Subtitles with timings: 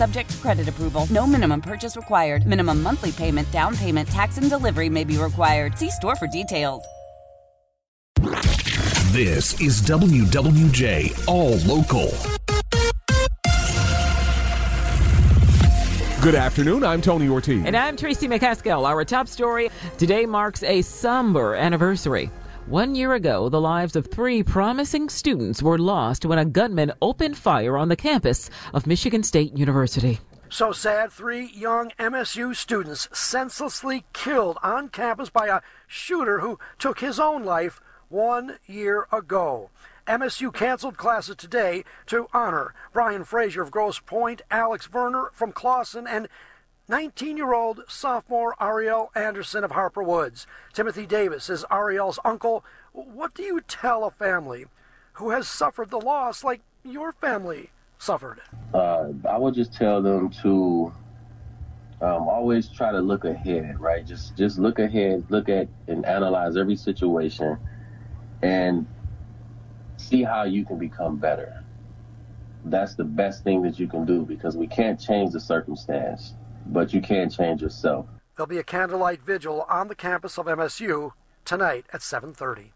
[0.00, 1.06] Subject to credit approval.
[1.10, 2.46] No minimum purchase required.
[2.46, 5.76] Minimum monthly payment, down payment, tax, and delivery may be required.
[5.76, 6.82] See store for details.
[9.12, 12.08] This is WWJ All Local.
[16.22, 16.82] Good afternoon.
[16.82, 17.66] I'm Tony Ortiz.
[17.66, 18.88] And I'm Tracy McCaskill.
[18.88, 22.30] Our top story today marks a somber anniversary.
[22.70, 27.36] One year ago, the lives of three promising students were lost when a gunman opened
[27.36, 30.20] fire on the campus of Michigan State University.
[30.50, 37.00] So sad, three young MSU students senselessly killed on campus by a shooter who took
[37.00, 39.70] his own life one year ago.
[40.06, 46.06] MSU canceled classes today to honor Brian Fraser of Grosse Pointe, Alex Verner from Clawson,
[46.06, 46.28] and
[46.90, 50.48] 19 year old sophomore Arielle Anderson of Harper Woods.
[50.72, 52.64] Timothy Davis is Arielle's uncle.
[52.92, 54.66] What do you tell a family
[55.12, 58.40] who has suffered the loss like your family suffered?
[58.74, 60.92] Uh, I would just tell them to
[62.00, 64.04] um, always try to look ahead, right?
[64.04, 67.56] Just just look ahead, look at and analyze every situation,
[68.42, 68.84] and
[69.96, 71.62] see how you can become better.
[72.64, 76.34] That's the best thing that you can do because we can't change the circumstance
[76.66, 78.06] but you can change yourself.
[78.36, 81.12] There'll be a candlelight vigil on the campus of MSU
[81.44, 82.72] tonight at 7:30.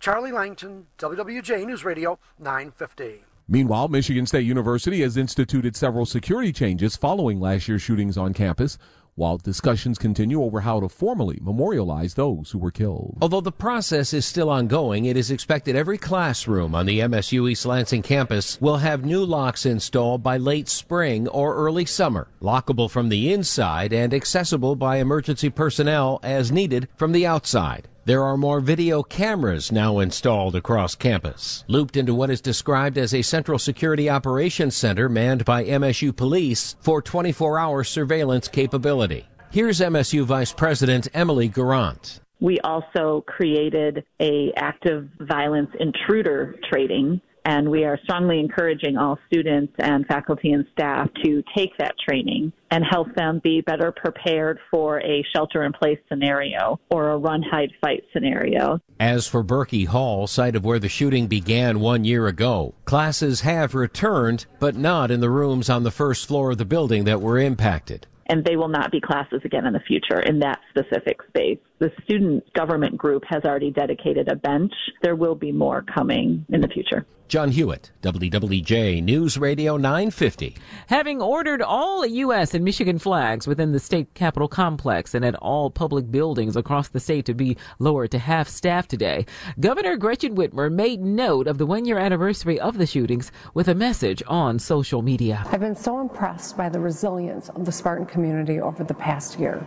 [0.00, 3.24] Charlie Langton, WWJ News Radio 950.
[3.50, 8.76] Meanwhile, Michigan State University has instituted several security changes following last year's shootings on campus
[9.18, 13.18] while discussions continue over how to formally memorialize those who were killed.
[13.20, 17.66] Although the process is still ongoing, it is expected every classroom on the MSU East
[17.66, 23.08] Lansing campus will have new locks installed by late spring or early summer, lockable from
[23.08, 27.88] the inside and accessible by emergency personnel as needed from the outside.
[28.08, 33.12] There are more video cameras now installed across campus, looped into what is described as
[33.12, 39.28] a central security operations center manned by MSU police for 24-hour surveillance capability.
[39.50, 42.20] Here's MSU Vice President Emily Guerrant.
[42.40, 49.72] We also created a active violence intruder training and we are strongly encouraging all students
[49.78, 55.00] and faculty and staff to take that training and help them be better prepared for
[55.00, 58.78] a shelter in place scenario or a run, hide, fight scenario.
[59.00, 63.74] As for Berkey Hall, site of where the shooting began one year ago, classes have
[63.74, 67.38] returned, but not in the rooms on the first floor of the building that were
[67.38, 71.58] impacted and they will not be classes again in the future in that specific space.
[71.78, 74.72] The student government group has already dedicated a bench.
[75.00, 77.06] There will be more coming in the future.
[77.28, 80.56] John Hewitt, WWJ News Radio 950.
[80.86, 82.54] Having ordered all U.S.
[82.54, 86.98] and Michigan flags within the state capitol complex and at all public buildings across the
[86.98, 89.26] state to be lowered to half staff today,
[89.60, 93.74] Governor Gretchen Whitmer made note of the one year anniversary of the shootings with a
[93.74, 95.44] message on social media.
[95.52, 99.64] I've been so impressed by the resilience of the Spartan community over the past year.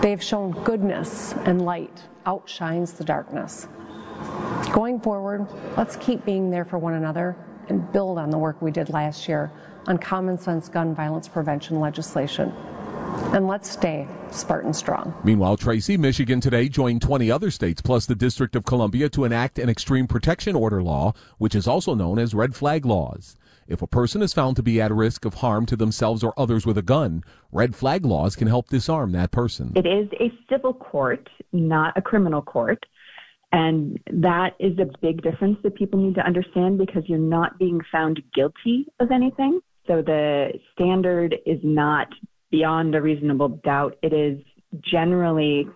[0.00, 3.68] They've shown goodness and light outshines the darkness.
[4.72, 5.46] Going forward,
[5.76, 7.36] let's keep being there for one another
[7.68, 9.50] and build on the work we did last year
[9.86, 12.52] on common sense gun violence prevention legislation.
[13.32, 15.14] And let's stay Spartan strong.
[15.22, 19.58] Meanwhile, Tracy, Michigan today joined 20 other states plus the District of Columbia to enact
[19.58, 23.36] an extreme protection order law, which is also known as red flag laws.
[23.66, 26.66] If a person is found to be at risk of harm to themselves or others
[26.66, 29.72] with a gun, red flag laws can help disarm that person.
[29.74, 32.84] It is a civil court, not a criminal court.
[33.52, 37.80] And that is a big difference that people need to understand because you're not being
[37.92, 39.60] found guilty of anything.
[39.86, 42.08] So the standard is not
[42.50, 43.96] beyond a reasonable doubt.
[44.02, 44.42] It is
[44.80, 45.68] generally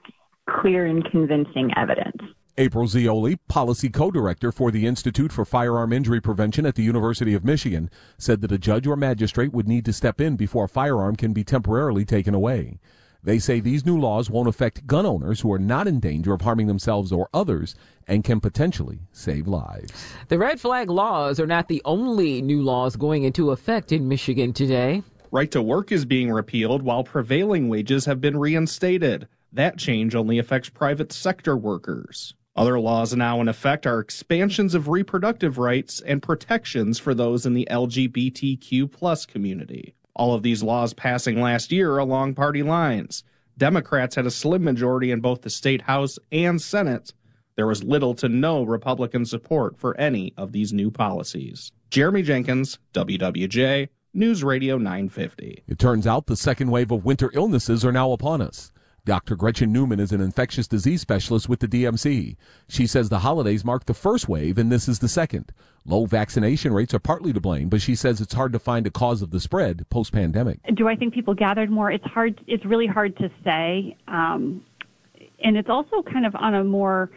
[0.49, 2.21] clear and convincing evidence.
[2.61, 7.45] April Zeoli, policy co-director for the Institute for Firearm Injury Prevention at the University of
[7.45, 7.89] Michigan,
[8.19, 11.33] said that a judge or magistrate would need to step in before a firearm can
[11.33, 12.81] be temporarily taken away.
[13.23, 16.41] They say these new laws won't affect gun owners who are not in danger of
[16.41, 17.77] harming themselves or others
[18.09, 19.93] and can potentially save lives.
[20.27, 24.53] The red flag laws are not the only new laws going into effect in Michigan
[24.53, 25.05] today.
[25.31, 29.29] Right to work is being repealed while prevailing wages have been reinstated.
[29.53, 32.35] That change only affects private sector workers.
[32.59, 37.55] Other laws now in effect are expansions of reproductive rights and protections for those in
[37.55, 39.95] the LGBTQ plus community.
[40.17, 43.23] All of these laws passing last year along party lines.
[43.57, 47.15] Democrats had a slim majority in both the state House and Senate.
[47.55, 51.71] There was little to no Republican support for any of these new policies.
[51.91, 55.63] Jeremy Jenkins, WWJ, News Radio 950.
[55.69, 58.73] It turns out the second wave of winter illnesses are now upon us.
[59.09, 59.37] Dr.
[59.37, 62.37] Gretchen Newman is an infectious disease specialist with the DMC.
[62.69, 65.51] She says the holidays mark the first wave and this is the second.
[65.87, 68.91] Low vaccination rates are partly to blame, but she says it's hard to find a
[68.91, 70.61] cause of the spread post pandemic.
[70.75, 71.91] Do I think people gathered more?
[71.91, 72.39] It's hard.
[72.47, 73.97] It's really hard to say.
[74.09, 74.63] Um,
[75.43, 77.11] and it's also kind of on a more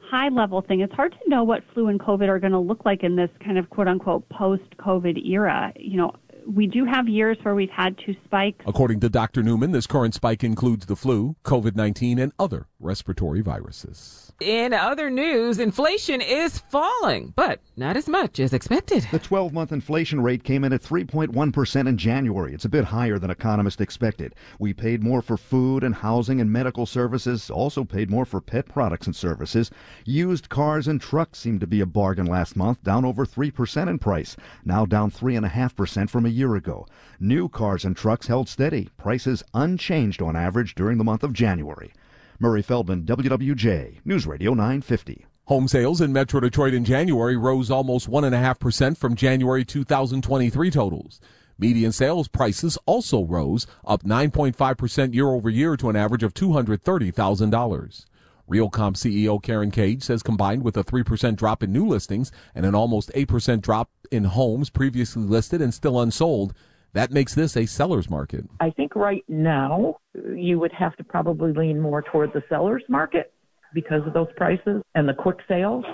[0.00, 0.80] high level thing.
[0.80, 3.30] It's hard to know what flu and COVID are going to look like in this
[3.38, 5.72] kind of quote unquote post COVID era.
[5.76, 6.12] You know,
[6.46, 8.64] we do have years where we've had two spikes.
[8.66, 9.42] According to Dr.
[9.42, 14.32] Newman, this current spike includes the flu, COVID 19, and other respiratory viruses.
[14.40, 19.06] In other news, inflation is falling, but not as much as expected.
[19.10, 22.52] The 12 month inflation rate came in at 3.1% in January.
[22.52, 24.34] It's a bit higher than economists expected.
[24.58, 28.68] We paid more for food and housing and medical services, also paid more for pet
[28.68, 29.70] products and services.
[30.04, 33.98] Used cars and trucks seemed to be a bargain last month, down over 3% in
[33.98, 36.86] price, now down 3.5% from a year ago.
[37.18, 41.92] New cars and trucks held steady, prices unchanged on average during the month of January.
[42.38, 45.26] Murray Feldman, WWJ, News Radio 950.
[45.46, 51.20] Home sales in Metro Detroit in January rose almost 1.5% from January 2023 totals.
[51.58, 58.04] Median sales prices also rose, up 9.5% year over year to an average of $230,000.
[58.48, 62.74] Realcomp CEO Karen Kage says combined with a 3% drop in new listings and an
[62.74, 66.54] almost 8% drop in homes previously listed and still unsold,
[66.92, 68.44] that makes this a seller's market.
[68.60, 69.96] I think right now
[70.34, 73.32] you would have to probably lean more toward the seller's market
[73.74, 75.84] because of those prices and the quick sales.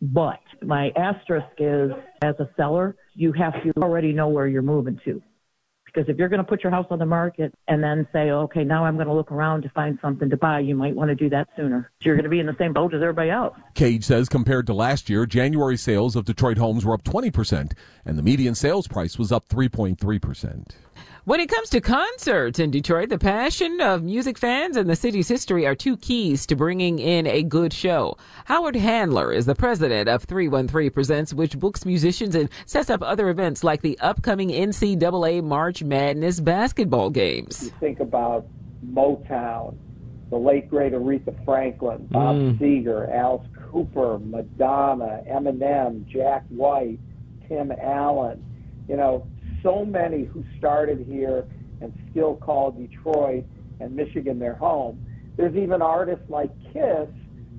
[0.00, 1.90] But my asterisk is
[2.22, 5.20] as a seller, you have to already know where you're moving to.
[5.92, 8.64] Because if you're going to put your house on the market and then say, okay,
[8.64, 11.14] now I'm going to look around to find something to buy, you might want to
[11.14, 11.90] do that sooner.
[12.02, 13.56] You're going to be in the same boat as everybody else.
[13.74, 17.72] Kage says compared to last year, January sales of Detroit homes were up 20%,
[18.04, 20.66] and the median sales price was up 3.3%.
[21.24, 25.28] When it comes to concerts in Detroit, the passion of music fans and the city's
[25.28, 28.16] history are two keys to bringing in a good show.
[28.46, 33.28] Howard Handler is the president of 313 Presents, which books musicians and sets up other
[33.28, 37.64] events like the upcoming NCAA March Madness basketball games.
[37.64, 38.46] You think about
[38.84, 39.76] Motown,
[40.30, 42.58] the late great Aretha Franklin, Bob mm.
[42.58, 46.98] Seger, Alice Cooper, Madonna, Eminem, Jack White,
[47.46, 48.44] Tim Allen.
[48.88, 49.26] You know,
[49.62, 51.46] so many who started here
[51.80, 53.44] and still call Detroit
[53.80, 55.04] and Michigan their home.
[55.36, 57.08] There's even artists like Kiss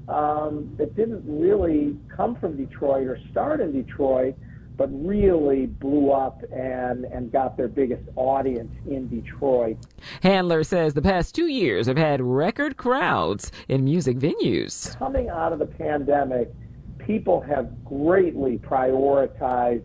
[0.08, 4.36] um, that didn't really come from Detroit or start in Detroit,
[4.78, 9.78] but really blew up and, and got their biggest audience in Detroit.
[10.24, 14.98] Handler says the past two years have had record crowds in music venues.
[14.98, 16.52] Coming out of the pandemic,
[17.00, 19.84] people have greatly prioritized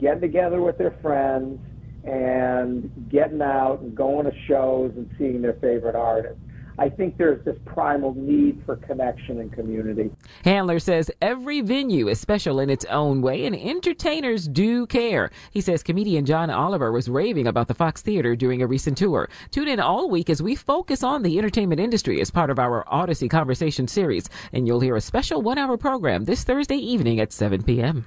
[0.00, 1.60] getting together with their friends
[2.04, 6.40] and getting out and going to shows and seeing their favorite artists.
[6.78, 10.10] I think there's this primal need for connection and community.
[10.44, 15.30] Handler says every venue is special in its own way, and entertainers do care.
[15.50, 19.28] He says comedian John Oliver was raving about the Fox Theater during a recent tour.
[19.50, 22.82] Tune in all week as we focus on the entertainment industry as part of our
[22.90, 27.30] Audacy Conversation series, and you'll hear a special one hour program this Thursday evening at
[27.30, 28.06] 7 p.m.